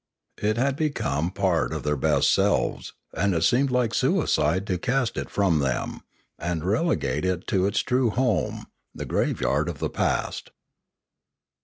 It 0.41 0.57
had 0.57 0.77
become 0.77 1.27
a 1.27 1.29
part 1.29 1.71
of 1.71 1.83
their 1.83 1.95
best 1.95 2.33
selves, 2.33 2.93
and 3.13 3.35
it 3.35 3.43
seemed 3.43 3.69
like 3.69 3.93
suicide 3.93 4.65
to 4.65 4.79
cast 4.79 5.15
it 5.15 5.29
from 5.29 5.59
them, 5.59 6.01
and 6.39 6.65
relegate 6.65 7.23
it 7.23 7.45
to 7.49 7.67
its 7.67 7.81
true 7.81 8.09
home, 8.09 8.65
the 8.95 9.05
graveyard 9.05 9.69
of 9.69 9.77
the 9.77 9.91
past. 9.91 10.49